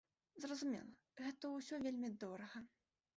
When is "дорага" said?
2.25-2.63